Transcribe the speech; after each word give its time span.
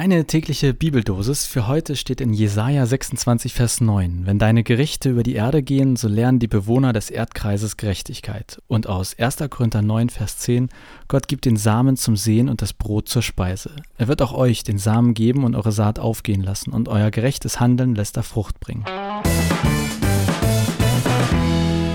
Deine 0.00 0.24
tägliche 0.24 0.72
Bibeldosis 0.72 1.44
für 1.44 1.68
heute 1.68 1.94
steht 1.94 2.22
in 2.22 2.32
Jesaja 2.32 2.86
26, 2.86 3.52
Vers 3.52 3.82
9. 3.82 4.22
Wenn 4.24 4.38
deine 4.38 4.62
Gerichte 4.62 5.10
über 5.10 5.22
die 5.22 5.34
Erde 5.34 5.62
gehen, 5.62 5.96
so 5.96 6.08
lernen 6.08 6.38
die 6.38 6.46
Bewohner 6.46 6.94
des 6.94 7.10
Erdkreises 7.10 7.76
Gerechtigkeit. 7.76 8.62
Und 8.66 8.86
aus 8.86 9.18
1. 9.18 9.36
Korinther 9.50 9.82
9, 9.82 10.08
Vers 10.08 10.38
10. 10.38 10.70
Gott 11.06 11.28
gibt 11.28 11.44
den 11.44 11.58
Samen 11.58 11.98
zum 11.98 12.16
Sehen 12.16 12.48
und 12.48 12.62
das 12.62 12.72
Brot 12.72 13.10
zur 13.10 13.20
Speise. 13.20 13.76
Er 13.98 14.08
wird 14.08 14.22
auch 14.22 14.32
euch 14.32 14.64
den 14.64 14.78
Samen 14.78 15.12
geben 15.12 15.44
und 15.44 15.54
eure 15.54 15.70
Saat 15.70 15.98
aufgehen 15.98 16.40
lassen, 16.40 16.70
und 16.70 16.88
euer 16.88 17.10
gerechtes 17.10 17.60
Handeln 17.60 17.94
lässt 17.94 18.16
er 18.16 18.22
Frucht 18.22 18.58
bringen. 18.58 18.86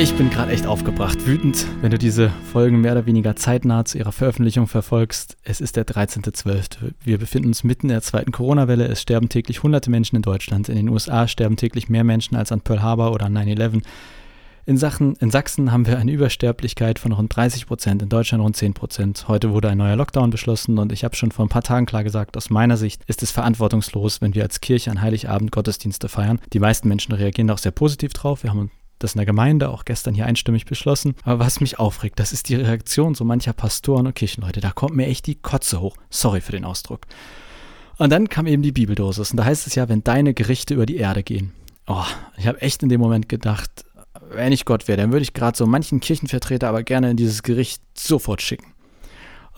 Ich 0.00 0.14
bin 0.14 0.30
gerade 0.30 0.50
echt 0.52 0.66
aufgebracht, 0.66 1.26
wütend, 1.26 1.66
wenn 1.82 1.90
du 1.90 1.98
diese 1.98 2.30
Folgen 2.50 2.80
mehr 2.80 2.92
oder 2.92 3.04
weniger 3.04 3.36
zeitnah 3.36 3.84
zu 3.84 3.98
ihrer 3.98 4.12
Veröffentlichung 4.12 4.66
verfolgst. 4.66 5.36
Es 5.44 5.60
ist 5.60 5.76
der 5.76 5.86
13.12. 5.86 6.94
Wir 7.04 7.18
befinden 7.18 7.48
uns 7.48 7.64
mitten 7.64 7.88
in 7.88 7.92
der 7.92 8.00
zweiten 8.00 8.32
Corona-Welle. 8.32 8.88
Es 8.88 9.02
sterben 9.02 9.28
täglich 9.28 9.62
hunderte 9.62 9.90
Menschen 9.90 10.16
in 10.16 10.22
Deutschland. 10.22 10.70
In 10.70 10.76
den 10.76 10.88
USA 10.88 11.28
sterben 11.28 11.58
täglich 11.58 11.90
mehr 11.90 12.02
Menschen 12.02 12.34
als 12.34 12.50
an 12.50 12.62
Pearl 12.62 12.80
Harbor 12.80 13.12
oder 13.12 13.26
9-11. 13.26 13.82
In, 14.64 15.16
in 15.20 15.30
Sachsen 15.30 15.70
haben 15.70 15.86
wir 15.86 15.98
eine 15.98 16.12
Übersterblichkeit 16.12 16.98
von 16.98 17.12
rund 17.12 17.36
30 17.36 17.66
Prozent, 17.66 18.00
in 18.00 18.08
Deutschland 18.08 18.42
rund 18.42 18.56
10 18.56 18.72
Prozent. 18.72 19.28
Heute 19.28 19.52
wurde 19.52 19.68
ein 19.68 19.76
neuer 19.76 19.96
Lockdown 19.96 20.30
beschlossen 20.30 20.78
und 20.78 20.92
ich 20.92 21.04
habe 21.04 21.14
schon 21.14 21.30
vor 21.30 21.44
ein 21.44 21.50
paar 21.50 21.62
Tagen 21.62 21.84
klar 21.84 22.04
gesagt, 22.04 22.38
aus 22.38 22.48
meiner 22.48 22.78
Sicht 22.78 23.04
ist 23.06 23.22
es 23.22 23.32
verantwortungslos, 23.32 24.22
wenn 24.22 24.34
wir 24.34 24.44
als 24.44 24.62
Kirche 24.62 24.90
an 24.90 25.02
Heiligabend 25.02 25.52
Gottesdienste 25.52 26.08
feiern. 26.08 26.40
Die 26.54 26.58
meisten 26.58 26.88
Menschen 26.88 27.12
reagieren 27.12 27.50
auch 27.50 27.58
sehr 27.58 27.72
positiv 27.72 28.14
drauf. 28.14 28.44
Wir 28.44 28.50
haben 28.50 28.70
das 29.00 29.14
in 29.14 29.18
der 29.18 29.26
Gemeinde 29.26 29.70
auch 29.70 29.84
gestern 29.84 30.14
hier 30.14 30.26
einstimmig 30.26 30.66
beschlossen. 30.66 31.14
Aber 31.24 31.40
was 31.40 31.60
mich 31.60 31.78
aufregt, 31.78 32.20
das 32.20 32.32
ist 32.32 32.48
die 32.48 32.54
Reaktion 32.54 33.14
so 33.14 33.24
mancher 33.24 33.52
Pastoren 33.52 34.06
und 34.06 34.14
Kirchenleute. 34.14 34.60
Da 34.60 34.70
kommt 34.70 34.94
mir 34.94 35.06
echt 35.06 35.26
die 35.26 35.34
Kotze 35.34 35.80
hoch. 35.80 35.96
Sorry 36.10 36.40
für 36.40 36.52
den 36.52 36.64
Ausdruck. 36.64 37.06
Und 37.98 38.10
dann 38.10 38.28
kam 38.28 38.46
eben 38.46 38.62
die 38.62 38.72
Bibeldosis. 38.72 39.32
Und 39.32 39.38
da 39.38 39.44
heißt 39.44 39.66
es 39.66 39.74
ja, 39.74 39.88
wenn 39.88 40.04
deine 40.04 40.32
Gerichte 40.32 40.74
über 40.74 40.86
die 40.86 40.96
Erde 40.96 41.22
gehen. 41.22 41.52
Oh, 41.86 42.04
ich 42.36 42.46
habe 42.46 42.60
echt 42.62 42.82
in 42.82 42.88
dem 42.88 43.00
Moment 43.00 43.28
gedacht, 43.28 43.84
wenn 44.30 44.52
ich 44.52 44.64
Gott 44.64 44.86
wäre, 44.86 44.98
dann 44.98 45.12
würde 45.12 45.22
ich 45.22 45.32
gerade 45.32 45.56
so 45.56 45.66
manchen 45.66 46.00
Kirchenvertreter 46.00 46.68
aber 46.68 46.82
gerne 46.82 47.10
in 47.10 47.16
dieses 47.16 47.42
Gericht 47.42 47.82
sofort 47.96 48.42
schicken. 48.42 48.72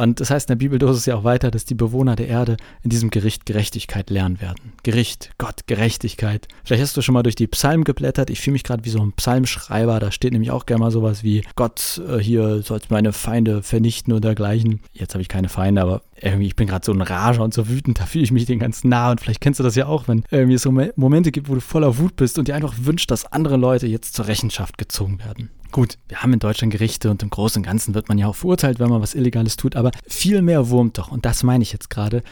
Und 0.00 0.18
das 0.18 0.30
heißt 0.30 0.48
in 0.48 0.52
der 0.52 0.64
Bibeldosis 0.64 1.04
ja 1.04 1.14
auch 1.14 1.24
weiter, 1.24 1.50
dass 1.50 1.66
die 1.66 1.74
Bewohner 1.74 2.16
der 2.16 2.26
Erde 2.26 2.56
in 2.82 2.88
diesem 2.88 3.10
Gericht 3.10 3.44
Gerechtigkeit 3.44 4.08
lernen 4.08 4.40
werden. 4.40 4.72
Gericht, 4.82 5.30
Gott, 5.36 5.66
Gerechtigkeit. 5.66 6.48
Vielleicht 6.64 6.82
hast 6.82 6.96
du 6.96 7.02
schon 7.02 7.12
mal 7.12 7.22
durch 7.22 7.34
die 7.34 7.46
Psalmen 7.46 7.84
geblättert. 7.84 8.30
Ich 8.30 8.40
fühle 8.40 8.54
mich 8.54 8.64
gerade 8.64 8.82
wie 8.86 8.88
so 8.88 9.02
ein 9.02 9.12
Psalmschreiber. 9.12 10.00
Da 10.00 10.10
steht 10.10 10.32
nämlich 10.32 10.52
auch 10.52 10.64
gerne 10.64 10.84
mal 10.84 10.90
sowas 10.90 11.22
wie 11.22 11.44
Gott 11.54 12.00
äh, 12.08 12.16
hier 12.16 12.62
soll 12.62 12.80
meine 12.88 13.12
Feinde 13.12 13.62
vernichten 13.62 14.14
und 14.14 14.24
dergleichen. 14.24 14.80
Jetzt 14.94 15.12
habe 15.12 15.20
ich 15.20 15.28
keine 15.28 15.50
Feinde, 15.50 15.82
aber 15.82 16.00
irgendwie, 16.18 16.46
ich 16.46 16.56
bin 16.56 16.66
gerade 16.66 16.86
so 16.86 16.92
ein 16.92 17.02
Rager 17.02 17.44
und 17.44 17.52
so 17.52 17.68
wütend, 17.68 18.00
da 18.00 18.06
fühle 18.06 18.24
ich 18.24 18.32
mich 18.32 18.46
den 18.46 18.58
ganz 18.58 18.84
nah. 18.84 19.10
Und 19.10 19.20
vielleicht 19.20 19.42
kennst 19.42 19.60
du 19.60 19.64
das 19.64 19.76
ja 19.76 19.84
auch, 19.84 20.08
wenn 20.08 20.24
irgendwie 20.30 20.54
es 20.54 20.62
so 20.62 20.72
Momente 20.96 21.30
gibt, 21.30 21.50
wo 21.50 21.54
du 21.54 21.60
voller 21.60 21.98
Wut 21.98 22.16
bist 22.16 22.38
und 22.38 22.48
dir 22.48 22.54
einfach 22.54 22.74
wünscht, 22.78 23.10
dass 23.10 23.30
andere 23.30 23.58
Leute 23.58 23.86
jetzt 23.86 24.14
zur 24.14 24.28
Rechenschaft 24.28 24.78
gezogen 24.78 25.18
werden. 25.18 25.50
Gut, 25.72 25.98
wir 26.08 26.22
haben 26.22 26.32
in 26.32 26.40
Deutschland 26.40 26.72
Gerichte 26.72 27.10
und 27.10 27.22
im 27.22 27.30
Großen 27.30 27.60
und 27.60 27.64
Ganzen 27.64 27.94
wird 27.94 28.08
man 28.08 28.18
ja 28.18 28.26
auch 28.26 28.34
verurteilt, 28.34 28.80
wenn 28.80 28.88
man 28.90 29.02
was 29.02 29.14
Illegales 29.14 29.56
tut, 29.56 29.76
aber 29.76 29.92
viel 30.06 30.42
mehr 30.42 30.68
wurmt 30.68 30.98
doch, 30.98 31.12
und 31.12 31.24
das 31.24 31.44
meine 31.44 31.62
ich 31.62 31.72
jetzt 31.72 31.90
gerade, 31.90 32.22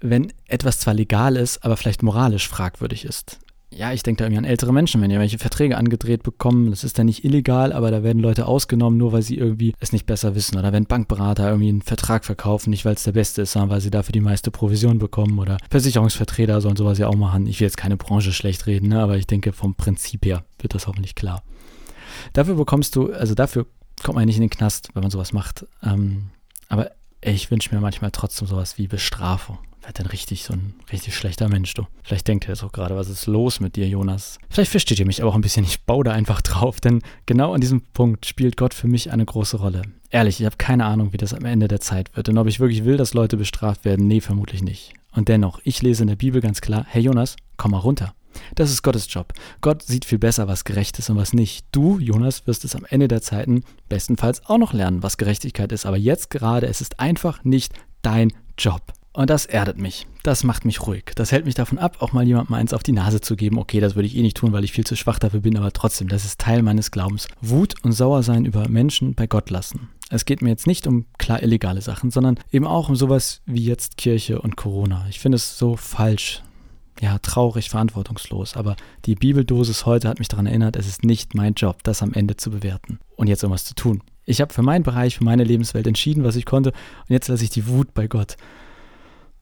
wenn 0.00 0.32
etwas 0.48 0.80
zwar 0.80 0.92
legal 0.92 1.36
ist, 1.36 1.64
aber 1.64 1.78
vielleicht 1.78 2.02
moralisch 2.02 2.46
fragwürdig 2.46 3.06
ist. 3.06 3.38
Ja, 3.70 3.92
ich 3.92 4.04
denke 4.04 4.18
da 4.18 4.26
irgendwie 4.26 4.38
an 4.38 4.44
ältere 4.44 4.72
Menschen, 4.72 5.00
wenn 5.00 5.10
die 5.10 5.18
welche 5.18 5.38
Verträge 5.38 5.76
angedreht 5.76 6.22
bekommen, 6.22 6.70
das 6.70 6.84
ist 6.84 6.98
dann 6.98 7.06
nicht 7.06 7.24
illegal, 7.24 7.72
aber 7.72 7.90
da 7.90 8.04
werden 8.04 8.22
Leute 8.22 8.46
ausgenommen, 8.46 8.98
nur 8.98 9.12
weil 9.12 9.22
sie 9.22 9.36
irgendwie 9.36 9.74
es 9.80 9.90
nicht 9.90 10.06
besser 10.06 10.36
wissen. 10.36 10.56
Oder 10.56 10.72
wenn 10.72 10.84
Bankberater 10.84 11.48
irgendwie 11.48 11.70
einen 11.70 11.82
Vertrag 11.82 12.24
verkaufen, 12.24 12.70
nicht 12.70 12.84
weil 12.84 12.94
es 12.94 13.02
der 13.02 13.12
beste 13.12 13.42
ist, 13.42 13.52
sondern 13.52 13.70
weil 13.70 13.80
sie 13.80 13.90
dafür 13.90 14.12
die 14.12 14.20
meiste 14.20 14.52
Provision 14.52 15.00
bekommen. 15.00 15.40
Oder 15.40 15.56
Versicherungsvertreter 15.70 16.60
sollen 16.60 16.76
sowas 16.76 16.98
ja 16.98 17.08
auch 17.08 17.16
machen. 17.16 17.48
Ich 17.48 17.58
will 17.58 17.66
jetzt 17.66 17.76
keine 17.76 17.96
Branche 17.96 18.32
schlecht 18.32 18.66
reden, 18.68 18.90
ne? 18.90 19.00
aber 19.00 19.16
ich 19.16 19.26
denke, 19.26 19.52
vom 19.52 19.74
Prinzip 19.74 20.24
her 20.24 20.44
wird 20.60 20.74
das 20.74 20.86
hoffentlich 20.86 21.16
klar. 21.16 21.42
Dafür 22.32 22.54
bekommst 22.54 22.96
du, 22.96 23.12
also 23.12 23.34
dafür 23.34 23.66
kommt 24.02 24.16
man 24.16 24.26
nicht 24.26 24.36
in 24.36 24.42
den 24.42 24.50
Knast, 24.50 24.90
wenn 24.94 25.02
man 25.02 25.10
sowas 25.10 25.32
macht. 25.32 25.66
Ähm, 25.82 26.30
aber 26.68 26.90
ich 27.20 27.50
wünsche 27.50 27.74
mir 27.74 27.80
manchmal 27.80 28.10
trotzdem 28.10 28.46
sowas 28.46 28.78
wie 28.78 28.86
Bestrafung. 28.86 29.58
Wer 29.82 29.92
denn 29.92 30.06
richtig 30.06 30.44
so 30.44 30.54
ein 30.54 30.74
richtig 30.90 31.14
schlechter 31.14 31.48
Mensch, 31.48 31.74
du. 31.74 31.86
Vielleicht 32.02 32.26
denkt 32.26 32.46
er 32.46 32.50
jetzt 32.54 32.64
auch 32.64 32.72
gerade, 32.72 32.96
was 32.96 33.10
ist 33.10 33.26
los 33.26 33.60
mit 33.60 33.76
dir, 33.76 33.86
Jonas? 33.86 34.38
Vielleicht 34.48 34.70
versteht 34.70 34.98
ihr 34.98 35.06
mich 35.06 35.20
aber 35.20 35.30
auch 35.30 35.34
ein 35.34 35.42
bisschen. 35.42 35.64
Ich 35.64 35.82
baue 35.82 36.04
da 36.04 36.12
einfach 36.12 36.40
drauf, 36.40 36.80
denn 36.80 37.02
genau 37.26 37.52
an 37.52 37.60
diesem 37.60 37.82
Punkt 37.92 38.24
spielt 38.24 38.56
Gott 38.56 38.72
für 38.72 38.88
mich 38.88 39.12
eine 39.12 39.26
große 39.26 39.58
Rolle. 39.58 39.82
Ehrlich, 40.08 40.40
ich 40.40 40.46
habe 40.46 40.56
keine 40.56 40.86
Ahnung, 40.86 41.12
wie 41.12 41.18
das 41.18 41.34
am 41.34 41.44
Ende 41.44 41.68
der 41.68 41.80
Zeit 41.80 42.16
wird. 42.16 42.30
Und 42.30 42.38
ob 42.38 42.46
ich 42.46 42.60
wirklich 42.60 42.84
will, 42.84 42.96
dass 42.96 43.12
Leute 43.12 43.36
bestraft 43.36 43.84
werden, 43.84 44.06
nee, 44.06 44.22
vermutlich 44.22 44.62
nicht. 44.62 44.94
Und 45.12 45.28
dennoch, 45.28 45.60
ich 45.64 45.82
lese 45.82 46.02
in 46.02 46.08
der 46.08 46.16
Bibel 46.16 46.40
ganz 46.40 46.62
klar, 46.62 46.86
hey 46.88 47.02
Jonas, 47.02 47.36
komm 47.58 47.72
mal 47.72 47.78
runter. 47.78 48.14
Das 48.54 48.70
ist 48.70 48.82
Gottes 48.82 49.12
Job. 49.12 49.32
Gott 49.60 49.82
sieht 49.82 50.04
viel 50.04 50.18
besser, 50.18 50.48
was 50.48 50.64
gerecht 50.64 50.98
ist 50.98 51.10
und 51.10 51.16
was 51.16 51.32
nicht. 51.32 51.66
Du, 51.72 51.98
Jonas, 51.98 52.46
wirst 52.46 52.64
es 52.64 52.76
am 52.76 52.86
Ende 52.88 53.08
der 53.08 53.22
Zeiten 53.22 53.64
bestenfalls 53.88 54.44
auch 54.46 54.58
noch 54.58 54.72
lernen, 54.72 55.02
was 55.02 55.16
Gerechtigkeit 55.16 55.72
ist. 55.72 55.86
Aber 55.86 55.96
jetzt 55.96 56.30
gerade, 56.30 56.66
es 56.66 56.80
ist 56.80 57.00
einfach 57.00 57.44
nicht 57.44 57.72
dein 58.02 58.32
Job. 58.58 58.92
Und 59.16 59.30
das 59.30 59.46
erdet 59.46 59.78
mich. 59.78 60.08
Das 60.24 60.42
macht 60.42 60.64
mich 60.64 60.84
ruhig. 60.86 61.12
Das 61.14 61.30
hält 61.30 61.46
mich 61.46 61.54
davon 61.54 61.78
ab, 61.78 61.98
auch 62.00 62.12
mal 62.12 62.26
jemandem 62.26 62.54
eins 62.54 62.72
auf 62.72 62.82
die 62.82 62.92
Nase 62.92 63.20
zu 63.20 63.36
geben. 63.36 63.58
Okay, 63.58 63.78
das 63.78 63.94
würde 63.94 64.06
ich 64.06 64.16
eh 64.16 64.22
nicht 64.22 64.36
tun, 64.36 64.52
weil 64.52 64.64
ich 64.64 64.72
viel 64.72 64.84
zu 64.84 64.96
schwach 64.96 65.20
dafür 65.20 65.40
bin, 65.40 65.56
aber 65.56 65.72
trotzdem, 65.72 66.08
das 66.08 66.24
ist 66.24 66.40
Teil 66.40 66.62
meines 66.62 66.90
Glaubens. 66.90 67.28
Wut 67.40 67.74
und 67.84 67.92
Sauersein 67.92 68.44
über 68.44 68.68
Menschen 68.68 69.14
bei 69.14 69.28
Gott 69.28 69.50
lassen. 69.50 69.88
Es 70.10 70.24
geht 70.24 70.42
mir 70.42 70.50
jetzt 70.50 70.66
nicht 70.66 70.88
um 70.88 71.06
klar 71.16 71.42
illegale 71.42 71.80
Sachen, 71.80 72.10
sondern 72.10 72.40
eben 72.50 72.66
auch 72.66 72.88
um 72.88 72.96
sowas 72.96 73.40
wie 73.46 73.64
jetzt 73.64 73.96
Kirche 73.96 74.42
und 74.42 74.56
Corona. 74.56 75.06
Ich 75.08 75.20
finde 75.20 75.36
es 75.36 75.58
so 75.58 75.76
falsch, 75.76 76.42
ja, 77.00 77.18
traurig, 77.18 77.70
verantwortungslos. 77.70 78.56
Aber 78.56 78.76
die 79.04 79.14
Bibeldosis 79.14 79.86
heute 79.86 80.08
hat 80.08 80.18
mich 80.18 80.28
daran 80.28 80.46
erinnert, 80.46 80.76
es 80.76 80.86
ist 80.86 81.04
nicht 81.04 81.34
mein 81.34 81.54
Job, 81.54 81.82
das 81.82 82.02
am 82.02 82.12
Ende 82.12 82.36
zu 82.36 82.50
bewerten 82.50 82.98
und 83.16 83.26
jetzt 83.26 83.42
irgendwas 83.42 83.64
zu 83.64 83.74
tun. 83.74 84.02
Ich 84.24 84.40
habe 84.40 84.54
für 84.54 84.62
meinen 84.62 84.84
Bereich, 84.84 85.16
für 85.16 85.24
meine 85.24 85.44
Lebenswelt 85.44 85.86
entschieden, 85.86 86.24
was 86.24 86.36
ich 86.36 86.46
konnte 86.46 86.70
und 86.70 87.10
jetzt 87.10 87.28
lasse 87.28 87.44
ich 87.44 87.50
die 87.50 87.66
Wut 87.66 87.92
bei 87.94 88.06
Gott. 88.06 88.36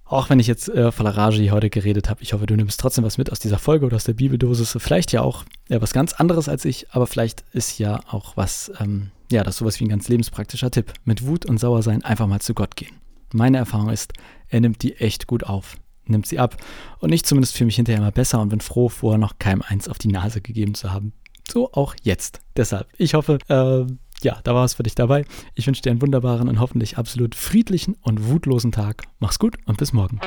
Auch 0.04 0.28
wenn 0.28 0.40
ich 0.40 0.46
jetzt 0.46 0.68
äh, 0.68 0.92
voller 0.92 1.16
Rage 1.16 1.40
hier 1.40 1.52
heute 1.52 1.70
geredet 1.70 2.10
habe, 2.10 2.22
ich 2.22 2.34
hoffe, 2.34 2.44
du 2.44 2.54
nimmst 2.54 2.78
trotzdem 2.78 3.04
was 3.04 3.16
mit 3.16 3.32
aus 3.32 3.38
dieser 3.38 3.58
Folge 3.58 3.86
oder 3.86 3.96
aus 3.96 4.04
der 4.04 4.12
Bibeldosis. 4.12 4.76
Vielleicht 4.78 5.10
ja 5.12 5.22
auch 5.22 5.44
ja, 5.68 5.80
was 5.80 5.94
ganz 5.94 6.12
anderes 6.12 6.50
als 6.50 6.66
ich, 6.66 6.90
aber 6.90 7.06
vielleicht 7.06 7.44
ist 7.52 7.78
ja 7.78 8.00
auch 8.10 8.36
was, 8.36 8.70
ähm, 8.78 9.10
ja, 9.30 9.42
das 9.42 9.54
ist 9.54 9.58
sowas 9.60 9.80
wie 9.80 9.84
ein 9.84 9.88
ganz 9.88 10.08
lebenspraktischer 10.08 10.70
Tipp. 10.70 10.92
Mit 11.06 11.26
Wut 11.26 11.46
und 11.46 11.58
Sauersein 11.58 12.04
einfach 12.04 12.26
mal 12.26 12.40
zu 12.40 12.52
Gott 12.52 12.76
gehen. 12.76 12.94
Meine 13.32 13.56
Erfahrung 13.56 13.88
ist, 13.88 14.12
er 14.48 14.60
nimmt 14.60 14.82
die 14.82 14.96
echt 14.96 15.26
gut 15.26 15.44
auf 15.44 15.76
nimmt 16.12 16.26
sie 16.26 16.38
ab. 16.38 16.56
Und 17.00 17.12
ich 17.12 17.24
zumindest 17.24 17.56
fühle 17.56 17.66
mich 17.66 17.76
hinterher 17.76 18.00
immer 18.00 18.12
besser 18.12 18.40
und 18.40 18.50
bin 18.50 18.60
froh, 18.60 18.88
vorher 18.88 19.18
noch 19.18 19.38
keinem 19.38 19.62
eins 19.62 19.88
auf 19.88 19.98
die 19.98 20.08
Nase 20.08 20.40
gegeben 20.40 20.74
zu 20.74 20.92
haben. 20.92 21.12
So 21.50 21.72
auch 21.72 21.94
jetzt. 22.02 22.40
Deshalb, 22.56 22.86
ich 22.96 23.14
hoffe, 23.14 23.38
äh, 23.48 23.92
ja, 24.24 24.40
da 24.44 24.54
war 24.54 24.64
es 24.64 24.74
für 24.74 24.84
dich 24.84 24.94
dabei. 24.94 25.24
Ich 25.54 25.66
wünsche 25.66 25.82
dir 25.82 25.90
einen 25.90 26.02
wunderbaren 26.02 26.48
und 26.48 26.60
hoffentlich 26.60 26.98
absolut 26.98 27.34
friedlichen 27.34 27.96
und 28.02 28.28
wutlosen 28.28 28.72
Tag. 28.72 29.02
Mach's 29.18 29.38
gut 29.38 29.56
und 29.66 29.78
bis 29.78 29.92
morgen. 29.92 30.20